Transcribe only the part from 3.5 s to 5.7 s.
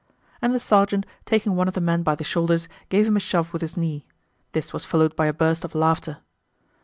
with his knee. This was followed by a burst